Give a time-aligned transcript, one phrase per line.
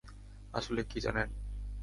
[0.53, 1.29] আসলে, কী জানেন!